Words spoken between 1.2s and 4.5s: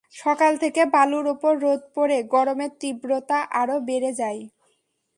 ওপর রোদ পড়ে গরমের তীব্রতা আরও বেড়ে যায়।